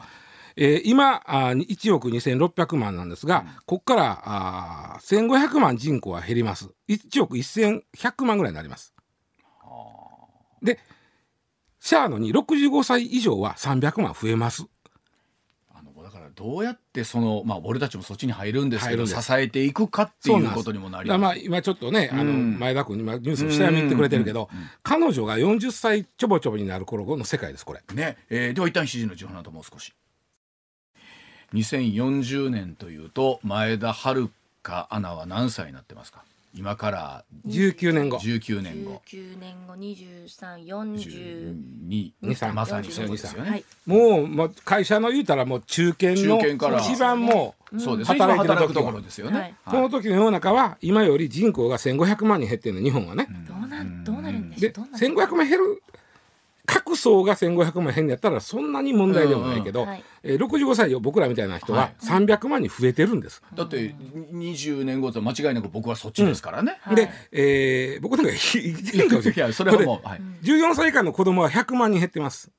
[0.55, 6.69] えー今あー1億2600万なんですが、ここからあー1500万人口は減ります。
[6.87, 8.93] 1億1100万ぐらいになります。
[10.63, 10.79] で
[11.79, 14.65] シャアのに65歳以上は300万増えます。
[16.35, 21.19] どうやってそのまあ俺たちもそっちに入るんですけど支えていくかっていうことにもなります。
[21.19, 22.59] まあ今ちょっとね、あのうん。
[22.59, 24.49] 前田君今ニュースの下読み言ってくれてるけど、
[24.83, 27.81] 彼女が40歳ちょぼちょぼになる頃の世界ですこれ。
[27.93, 29.93] ね、えーでは一旦7時の情報などもう少し。
[31.53, 34.29] 2040年というと前田遥
[34.89, 36.23] アナは何歳になってますか？
[36.57, 38.17] 今から19年後。
[38.17, 39.01] 19年後。
[39.05, 41.55] 19年後2340
[41.87, 43.65] 12 23まさにそうですよね、はい。
[43.85, 46.79] もう、まあ、会社の言うたらもう中堅の中堅から。
[46.79, 48.13] 一番もう、そうです。
[48.13, 49.55] ね働いてるくところですよね、はい。
[49.69, 53.27] その時の世の中は今より人口が1500万人減ってるの日本はね。
[53.47, 55.83] どうなんどうなるんでしょでうどうなる1500万減る
[56.65, 59.93] 各層が1500万減んやったらそんなに問題でもないけど、うんうん。
[59.93, 61.95] はいえー65歳よ僕らみたいな人ははい。
[62.03, 63.41] 300万人増えてるんです。
[63.55, 63.95] だって
[64.33, 66.95] 20年後と間違いなく僕はそっちですからね、はい。
[66.95, 69.35] で、えー僕なんか生きてるかもしれない。
[69.37, 70.21] いやそれはもう、はい。
[70.43, 72.51] 14歳以下の子供は100万人減ってます。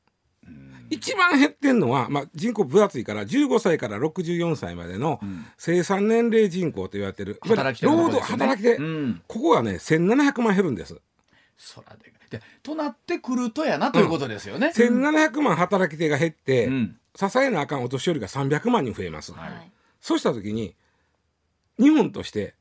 [0.91, 5.21] 一番減ってんのは、まあ、人口分厚いから15歳から64歳までの
[5.59, 9.23] 生産年齢人口と言われてる、働き手の労働働き手、うん。
[9.27, 11.01] ここがね1700万減るんです。
[11.57, 12.13] そらで。
[12.31, 16.99] でとなってくるとやなということですよね、1700万働き手が減って、うん。
[17.15, 19.33] 支えなあかんお年寄りが300万人増えます。
[19.33, 19.51] はい。
[19.51, 19.71] はい。
[20.01, 20.75] そうした時に
[21.79, 22.55] 日本として、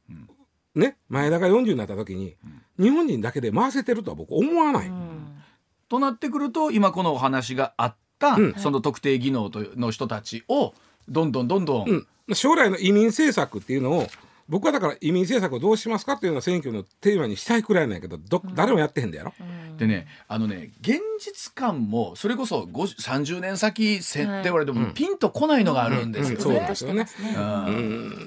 [0.76, 2.36] ね前田が40になった時に、
[2.80, 4.88] 日本人だけで回せてるとは僕思わない。
[4.88, 5.42] うん。
[5.90, 8.54] となってくると今このお話があった、うん。
[8.56, 10.74] その特定技能との人たちを
[11.08, 11.90] どんどんどんどん、
[12.28, 14.08] うん、将来の移民政策っていうのを
[14.48, 19.34] 僕はだから移民政策をどうしますかっていうのを選挙のテーマにしたいくらいなんやけどど誰もやってへんだやろ、
[19.78, 27.08] でねあのね現実感もそれこそ50 30年先設定言われてもピンとこないのがあるんですようんそうですよね。
[27.38, 27.66] うん。
[27.66, 27.72] う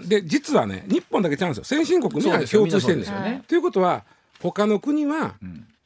[0.04, 0.08] ん。
[0.08, 1.64] で実はね日本だけちゃうんですよ。
[1.64, 3.44] 先進国みんなそうですよ共通してるんですよね。
[3.46, 4.04] ということは
[4.40, 5.36] 他の国は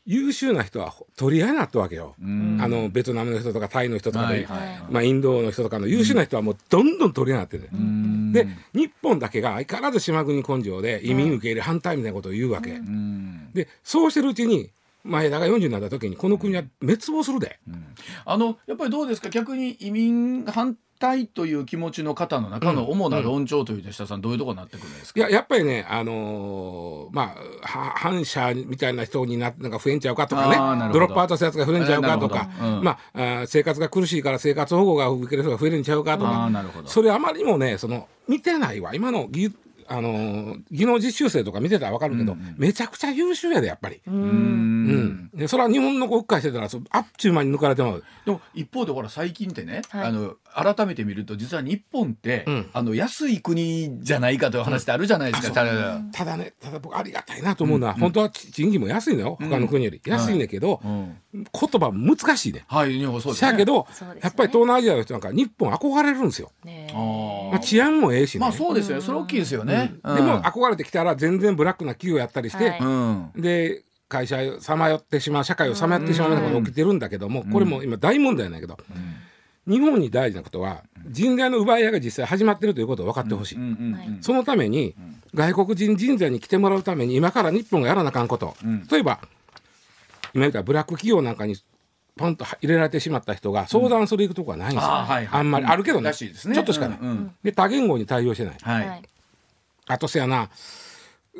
[0.04, 2.14] 優秀な人は取り合いになったわけよ。
[2.24, 2.58] ん。
[2.60, 4.48] あのベトナムの人とかタイの人とかで、
[4.90, 8.32] まあ、インドの人とかの優秀な人はもうどんどん取り合いになってる、ん。
[8.32, 12.72] で日本だけが相変わらず島国根性で移民受け入れ反対みたいなことを言うわけ。
[12.72, 13.50] うん。
[13.52, 14.70] でそうしてるうちに
[15.04, 17.58] 前田が40になった時にこの国は滅亡するで。
[18.24, 19.28] あのやっぱりどうですか？
[19.30, 25.18] 逆に移民反対という気持ちの方の中の主な論調というと下さんどういうところになってくるんですか？
[25.18, 30.92] いややっぱりね、あのーまあは反社みたいな人にななんか増えんちゃうかとかね。
[30.92, 32.84] ドロップアウトしたやつが増えんちゃうかとか、うん。
[32.84, 38.94] まああー生活が苦しいから生活保護が受ける人が増えるんちゃうかとあかそれあまりにもねその見てないわ。
[38.94, 39.50] 今の技
[39.92, 44.00] あのー技能実習生とか見てたら分かるけど、めちゃくちゃ優秀やでやっぱり。
[44.06, 48.04] ううんん、でそれは日本の国会してたらそうあっちゅう間に抜かれてまう。
[48.24, 55.54] でも一方でほら最近ってね、はいあの改めて見ると実は日本って、うんあの安い国じゃないかという話ってあるじゃないですか。
[55.54, 62.64] ただただねただ僕ありがたいなと思うのは、本当は賃金も安いのよ他の国より、安いねんけど、うん言葉難しいね。
[62.68, 63.56] はい、日本そうですね。
[63.56, 63.86] けど、
[64.20, 66.52] やっぱり東南アジアの人なんか日本憧れるんですよ。
[66.62, 66.88] ね
[67.50, 68.40] まあ、治安もええしね。
[68.40, 69.02] まあそうですよね。
[69.02, 69.81] それ大きいですよね。
[70.02, 70.16] うん。
[70.16, 72.80] でも憧れてきたら全然ブラックな企業やったりして、はい。
[72.80, 73.32] うん。
[73.36, 78.76] で会社をさまよってしまう社会をさまよってしまうようなことが起きてるんだけども、これも今大問題なんやけど、
[79.66, 83.56] 日本に大事なことは人材の奪い合いが実際始まってるということを分かってほしい。
[83.56, 84.18] うんうんはい。
[84.20, 84.94] そのために
[85.34, 88.86] 外国人人材に来てもらうために今から日本がやらなあかんこと、ん。
[88.90, 89.20] 例えば
[90.34, 91.56] 今言ったブラック企業なんかに
[92.16, 95.64] ポンと入れられてしまった人が相談する行くとこはないんですよ、あんまり。
[95.64, 96.08] あるけどね。
[96.08, 96.54] らしいですね。
[96.54, 97.08] ちょっとしかない、うん。
[97.08, 97.34] うん。
[97.42, 99.02] で多言語に対応してない
[99.86, 100.50] あとせやな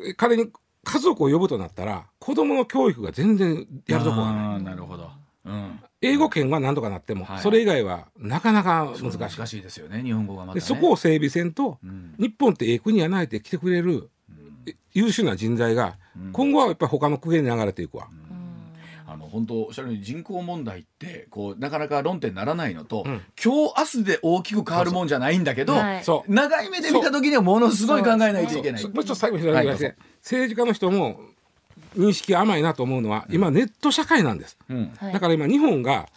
[0.05, 0.51] え仮に
[0.83, 5.09] 家族を呼ぶとなったら子供の教育が全然やるとこがないなるほど。
[5.45, 5.79] うん。
[6.01, 10.01] 英語圏は何とかなっても、はいそれ以外はなかなか難しい難しいですよね。
[10.01, 10.59] 日本語がまた、ね。
[10.59, 14.09] でそこを整備せんと、ん日本ってええ国やないって来てくれる、
[14.65, 15.97] え優秀な人材が、
[16.33, 18.09] 今後はやっぱり他の国に流れていくわ、
[19.13, 23.21] あの本当おっしゃるように人口問題ってこうなかなか論点にならないのと、ん。
[23.41, 26.03] 今日明日で大きく変わるもんじゃないんだけど、はい。
[26.03, 26.33] そう。
[26.33, 28.83] 長い目で見た時にはものすごい考えないといけない。
[28.83, 28.93] もう。
[28.93, 31.19] ちょっと最後にはい政治家の人も
[31.95, 33.01] 認識甘いなと思う。
[33.01, 34.73] のは、今ネット社会なんです、う。
[34.73, 36.09] んはいだから今日本が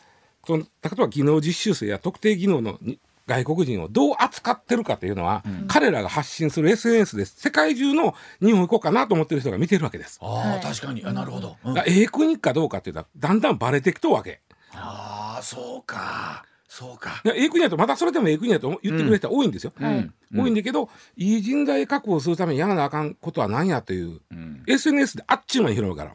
[0.46, 10.18] その例えば技能実習生や特定技能のに外国人をどう扱ってるかというのは、彼らが発信する SNS で世界中の日本行こうかなと思ってる人が見てるわけです。
[10.22, 10.60] ああ、はい。
[10.60, 11.04] 確かに。
[11.04, 11.56] あなるほど。
[11.64, 12.08] うん。
[12.10, 14.40] 国かどうかっていうのはだんだんバレてきとるわけ。
[14.72, 16.44] ああそうか。
[16.68, 17.22] そうか。
[17.24, 19.72] でええ国やとまたそれでもええ国やと言ってくれる人は多いんですよ。
[19.80, 20.10] はい。
[20.34, 24.62] 多いんだけど、いい人材確保するためにやらなあかんことは何やという、ん。
[24.66, 26.10] SNS であっちゅう間に広がる。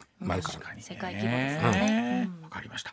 [0.60, 0.82] かにね。
[0.82, 2.30] 世界規模ですよね。
[2.42, 2.92] わかりました。